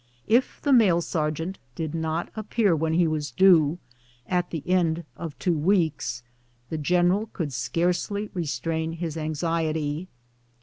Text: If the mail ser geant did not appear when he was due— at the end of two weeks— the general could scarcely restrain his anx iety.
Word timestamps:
If 0.25 0.59
the 0.59 0.73
mail 0.73 0.99
ser 0.99 1.29
geant 1.31 1.57
did 1.75 1.93
not 1.93 2.31
appear 2.35 2.75
when 2.75 2.93
he 2.93 3.05
was 3.07 3.29
due— 3.29 3.77
at 4.27 4.49
the 4.49 4.67
end 4.67 5.03
of 5.15 5.37
two 5.37 5.55
weeks— 5.55 6.23
the 6.71 6.79
general 6.79 7.27
could 7.33 7.53
scarcely 7.53 8.31
restrain 8.33 8.93
his 8.93 9.15
anx 9.15 9.41
iety. 9.41 10.07